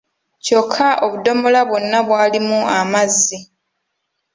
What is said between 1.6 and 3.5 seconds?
bwonna bwalimu amazzi.